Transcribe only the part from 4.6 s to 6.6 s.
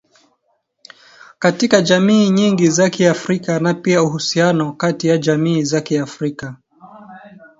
kati ya jamii za Kiafrika